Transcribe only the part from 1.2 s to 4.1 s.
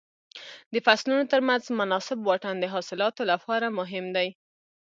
تر منځ مناسب واټن د حاصلاتو لپاره مهم